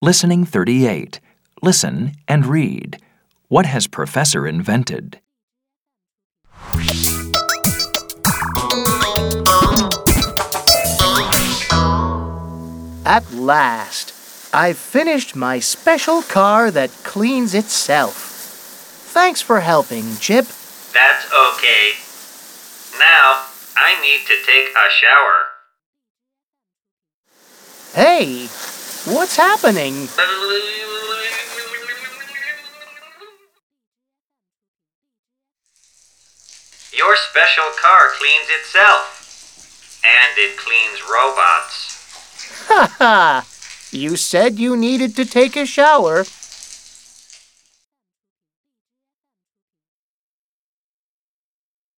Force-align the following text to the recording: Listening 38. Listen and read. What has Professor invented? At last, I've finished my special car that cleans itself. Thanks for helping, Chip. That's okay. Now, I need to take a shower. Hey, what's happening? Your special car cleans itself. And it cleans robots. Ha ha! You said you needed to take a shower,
Listening 0.00 0.44
38. 0.44 1.18
Listen 1.60 2.12
and 2.28 2.46
read. 2.46 2.98
What 3.48 3.66
has 3.66 3.88
Professor 3.88 4.46
invented? 4.46 5.18
At 13.04 13.24
last, 13.32 14.14
I've 14.54 14.78
finished 14.78 15.34
my 15.34 15.58
special 15.58 16.22
car 16.22 16.70
that 16.70 16.90
cleans 17.02 17.52
itself. 17.52 18.14
Thanks 19.12 19.42
for 19.42 19.58
helping, 19.58 20.14
Chip. 20.18 20.46
That's 20.94 21.26
okay. 21.26 21.94
Now, 23.00 23.46
I 23.76 24.00
need 24.00 24.20
to 24.28 24.36
take 24.46 24.68
a 24.76 24.88
shower. 24.88 25.58
Hey, 27.94 28.48
what's 29.14 29.36
happening? 29.36 30.08
Your 36.92 37.16
special 37.16 37.64
car 37.80 38.08
cleans 38.18 38.48
itself. 38.60 39.14
And 40.04 40.38
it 40.38 40.56
cleans 40.56 41.02
robots. 41.10 41.96
Ha 42.68 42.94
ha! 42.98 43.46
You 43.90 44.16
said 44.16 44.58
you 44.58 44.76
needed 44.76 45.16
to 45.16 45.24
take 45.24 45.56
a 45.56 45.64
shower, 45.66 46.24